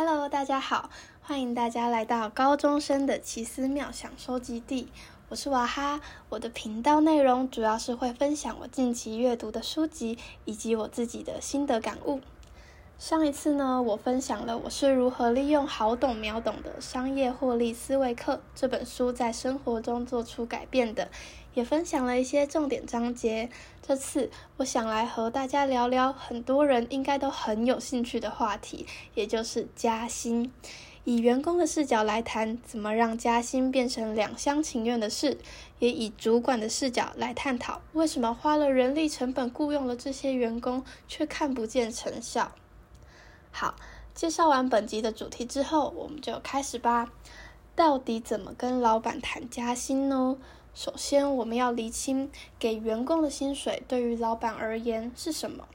[0.00, 0.90] Hello，大家好，
[1.22, 4.86] 欢迎大家来到高中生的奇思妙想收集地。
[5.28, 12.20] 我是娃哈，我的频道内容主要是会分享我近期阅读的书籍以及我自己的心得感悟。
[12.98, 21.08] 上一次呢，我分享了我是如何利用好懂秒懂的商业获利思维课这本书在生活中做出改变的，
[21.54, 23.50] 也分享了一些重点章节。
[23.86, 30.52] 这次我想来和大家聊聊很多人应该都很有兴趣的话题，也就是加薪。
[31.04, 35.36] 以员工的视角来谈，怎么让加薪变成两厢情愿的事；
[35.78, 42.50] 也以主管的视角来探讨，为什么花了人力成本雇佣了这些员工，却看不见成效。
[43.60, 43.74] 好，
[44.14, 47.10] 介绍完本集的主题之后，我们就开始吧。
[47.74, 50.36] 到底怎么跟老板谈加薪呢？
[50.76, 55.66] 首先，我们要厘清给员工的薪水对于老板而言是什么。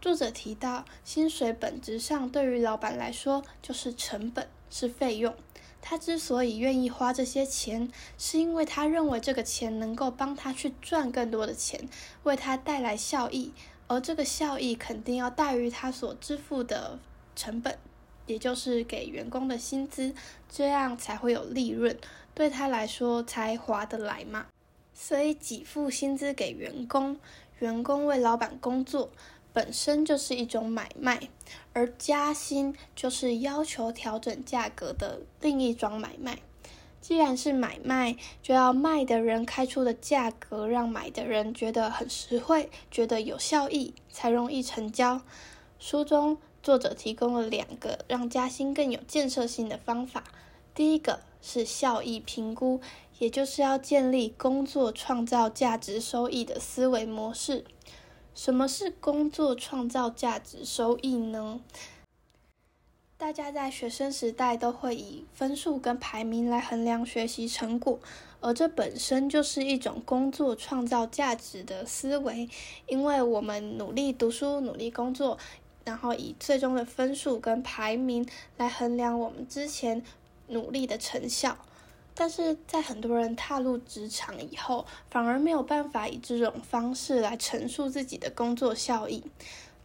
[0.00, 5.32] 作者提到，薪水本质上对于老板来说就是成本，是费用。
[5.80, 7.88] 他之所以愿意花这些钱，
[8.18, 11.88] 是因为他认为这个钱能够帮他去赚更多的钱，
[12.24, 13.52] 为他带来效益。
[13.88, 16.98] 而这个效益肯定要大于他所支付的
[17.34, 17.78] 成本，
[18.26, 20.14] 也就是给员工的薪资，
[20.48, 21.96] 这样才会有利润，
[22.34, 24.46] 对他来说才划得来嘛。
[24.92, 27.18] 所以给付薪资给员工，
[27.58, 29.10] 员工为老板工作，
[29.52, 31.28] 本身就是一种买卖，
[31.72, 36.38] 而加薪就是要求调整价格的另一桩买卖。
[37.06, 45.22] 既然是买卖，就要卖的人开出的价格让买的人觉得很实惠，觉得有效益，才容易成交。
[45.78, 50.24] 书中作者提供了两个让加薪更有建设性的方法。
[50.74, 52.80] 第一个是效益评估，
[53.20, 57.64] 也就是要建立工作创造价值收益的思维模式。
[58.34, 61.60] 什么是工作创造价值收益呢？
[63.18, 67.98] 大家在学生时代都会以分数跟排名来衡量学习成果，
[68.40, 72.46] 而这本身就是一种工作创造价值的思维。
[72.86, 75.38] 因为我们努力读书、努力工作，
[75.86, 78.28] 然后以最终的分数跟排名
[78.58, 80.02] 来衡量我们之前
[80.48, 81.56] 努力的成效。
[82.14, 89.24] 但是在很多人踏入职场以后，反而没有办法以这种方式来陈述自己的工作效益。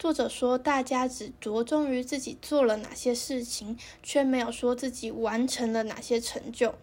[0.00, 6.74] 作者说，大家只着重于自己做了哪些事情，却没有说自己完成了哪些成就。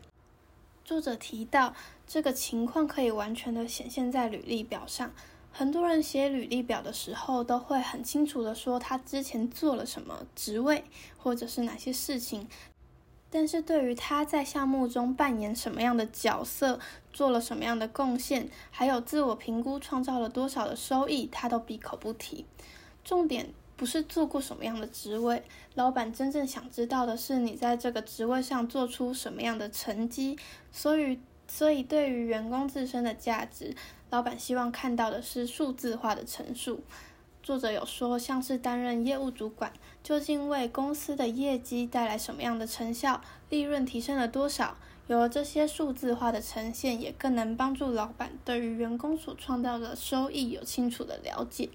[0.85, 1.73] 作者提到，
[2.05, 5.11] 这个情况可以完全的显现在履历表上。
[5.51, 10.83] 很多人写履历表的时候，都会很清楚的说他之前做了什么职位，
[11.17, 12.47] 或者是哪些事情。
[13.31, 16.79] 但是对于他在项目中扮演什么样的角色，
[17.11, 22.45] 做了什么样的贡献，还有自我评估创造了多少的收益，他都闭口不提。
[23.07, 25.41] 重点不是做过什么样的职位，
[25.75, 30.37] 老板真正想知道的是你在这个职位上做出什么样的成绩。
[30.73, 31.17] 所以，
[31.47, 33.73] 所以对于员工自身的价值，
[34.09, 36.81] 老板希望看到的是数字化的陈述。
[37.41, 39.71] 作者有说，像是担任业务主管，
[40.03, 44.75] 究竟为公司的业绩带来什么样的成效，利润提升了多少？
[45.07, 51.69] 有了这些数字化的呈现，也更能帮助老板对于员工所创造的收益有清楚的了解。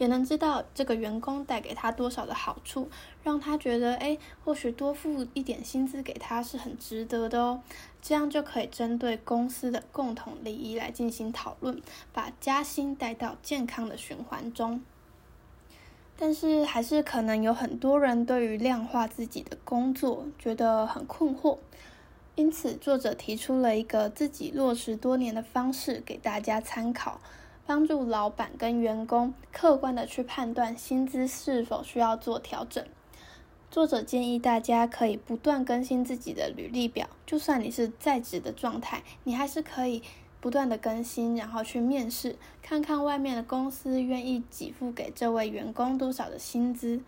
[0.00, 2.88] 也能知道这个员工带给他多少的好处，
[3.22, 7.60] 让他觉得，哎，或许多付一点薪资给他是很值得的哦。
[8.00, 11.82] 这样就可以针对公司的共同利益来进行讨论，
[12.14, 14.80] 把加薪带到健康的循环中。
[16.16, 21.58] 但是，还是可能有很多人对于量化自己的工作觉得很困惑，
[22.36, 27.20] 因此作者提出了一个自己落实多年的方式给大家参考。
[27.70, 32.84] 帮助老板跟员工客观的去判断薪资是否需要做调整。
[33.70, 40.02] 作者建议大家可以不断更新自己的履历表，就算你是在职的状态，你还是可以
[40.40, 47.00] 不断的更新，然后去面试，看看外面的公司愿意给付给这位员工多少的薪资。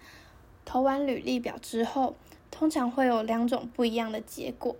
[0.64, 2.14] 投完履历表之后，
[2.52, 4.76] 通常会有两种不一样的结果。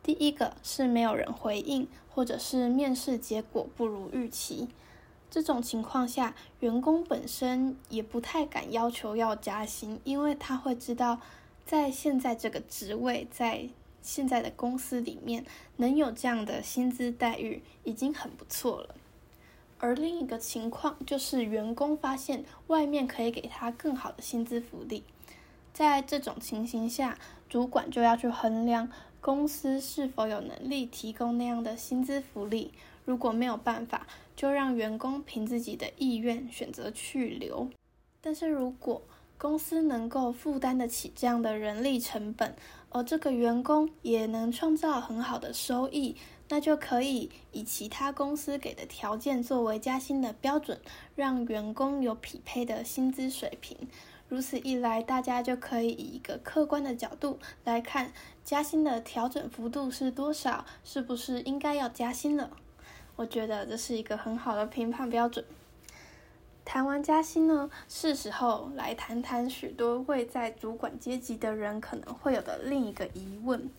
[0.00, 4.68] 第一个是没有人回应，或者是面试结果不如预期。
[5.34, 11.18] 这种情况下，员工本身也不太敢要求要加薪，因为他会知道，
[11.66, 13.68] 在现在这个职位，在
[14.00, 15.44] 现在的公司里面，
[15.78, 18.94] 能有这样的薪资待遇已经很不错了。
[19.78, 25.02] 而另一个情况就是，员工发现外面可以给他更好的薪资福利，
[25.72, 28.88] 在这种情形下，主管就要去衡量
[29.20, 32.70] 公司是否有能力提供那样的薪资福利。
[33.04, 37.68] 如果没有办法，就让员工凭自己的意愿选择去留。
[38.20, 39.02] 但是如果
[39.36, 42.56] 公司能够负担得起这样的人力成本，
[42.88, 46.16] 而这个员工也能创造很好的收益，
[46.48, 50.80] 那就可以以其他公司给的条件作为加薪的标准，
[51.14, 53.76] 让员工有匹配的薪资水平。
[54.28, 58.12] 如此一来，大家就可以以一个客观的角度来看
[58.42, 62.50] 加薪的调整幅度是多少，是不是应该要加薪了？
[63.16, 65.44] 我觉得这是一个很好的评判标准。
[66.64, 73.70] 谈完加薪呢，是时候来谈谈许多位在主管阶级的人可能会有的另一个疑问：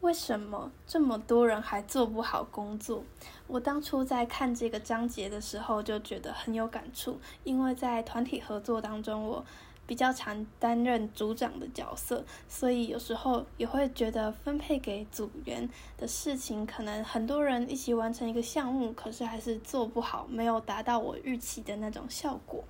[0.00, 3.02] 为什么这么多人还做不好工作？
[3.46, 9.44] 我当初在看这个章节的时候就觉得很有感触，因为在团体合作当中，我。
[9.90, 22.62] 比较常担任组长的角色，所以有时候也会觉得分配给组员的事情，可能很多人一起完成一个项目，可是还是做不好，没有达到我预期的那种效果，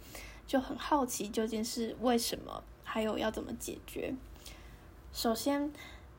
[0.47, 4.15] 就很好奇究竟是为什么，还有要怎么解决。
[5.13, 5.71] 首先，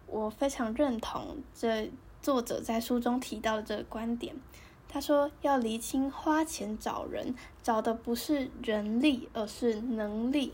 [0.06, 1.90] 我非常认同这
[2.22, 4.36] 作者在书中提到的这个观点，
[4.88, 7.34] 他说要厘清花钱找人，
[7.64, 10.54] 找的不是人力，而是能力。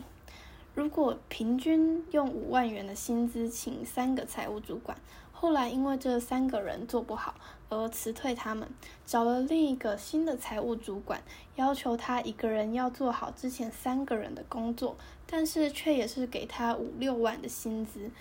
[0.77, 4.95] 如果平均用五万元的薪资请三个财务主管，
[5.31, 7.33] 后来因为这三个人做不好
[7.68, 8.69] 而辞退他们，
[9.03, 11.24] 找了另一个新的财务主管，
[11.56, 14.95] 要求他一个人要做好之前三个人的工作，
[15.25, 18.12] 但是却也是给他五六万的薪资，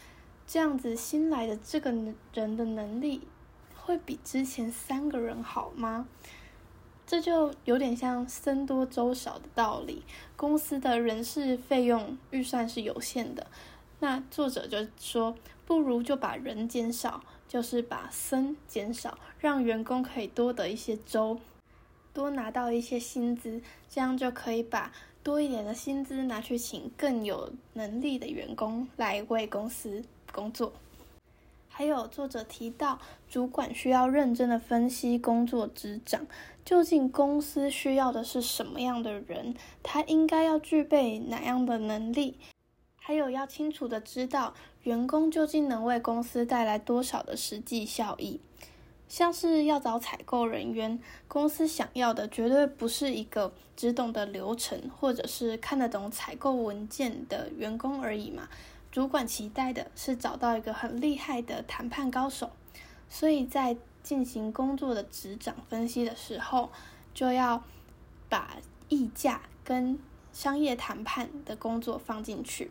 [0.47, 1.93] 这样子新来的这个
[2.33, 3.21] 人的能力
[3.77, 6.09] 会比之前三个人好吗？
[7.07, 10.03] 这就有点像僧多粥少的道理。
[10.37, 13.47] 公司的人事费用预算是有限的，
[14.01, 21.39] 那作者就说，不如就把人减少，就是把僧减少，让员工可以多得一些粥，
[22.13, 24.93] 多拿到一些薪资，这样就可以把
[25.23, 30.73] 多一点的薪资拿去请更有能力的员工来为公司工作。
[31.79, 36.27] 还有作者提到，主管需要认真的分析工作职掌，
[36.65, 42.39] 究竟公司需要的是什么样的人，他应该要具备哪样的能力，
[42.97, 48.41] 还有要清楚的知道员工究竟能为公司带来多少的实际效益。
[49.07, 58.49] 像是要找采购人员，公司想要的绝对不是一个只懂得流程或者是看得懂采购文件的员工而已嘛。
[58.97, 62.49] 主管期待的是找到一个很厉害的谈判高手，
[63.11, 66.71] 所以在进行工作的职掌分析的时候，
[67.13, 67.63] 就要
[68.31, 68.57] 把
[68.89, 69.99] 议价跟
[70.33, 72.71] 商业谈判的工作放进去，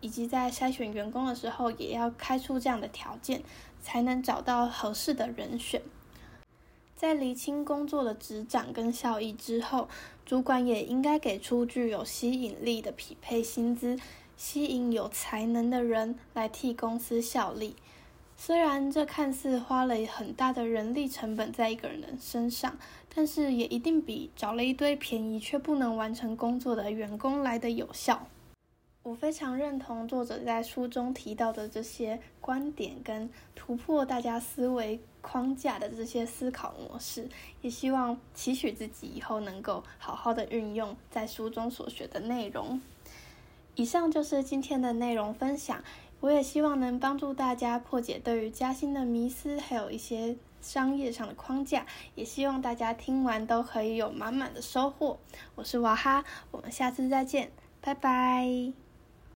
[0.00, 3.42] 以及在筛选员工的时候，也要开出这样的条件，
[3.82, 5.82] 才能找到合适的人选。
[6.94, 9.88] 在厘清工作的职掌跟效益之后，
[10.24, 13.98] 主管也应该给出具有吸引力的匹配薪资。
[14.36, 17.76] 吸引有才能的人来替公司效力，
[18.36, 22.76] 虽然这看似花了很大的人力成本在一个人的身上，
[23.14, 28.26] 但是也一定比找了一堆便宜却不能完成工作的员工来的有效。
[29.04, 37.28] 我非常认同作者在书中提到的这些观点，跟突破大家思维框架的这些思考模式，
[37.60, 42.80] 也希望期许自己以后能够好好的运用在书中所学的内容。
[43.76, 45.82] 以上就是今天的内容分享，
[46.20, 51.84] 我也希望能帮助大家破解对于加薪的迷思，还有一些商业上的框架，
[52.14, 55.18] 也希望大家听完都可以有满满的收获。
[55.56, 58.83] 我是娃哈，我们下次再见，拜拜。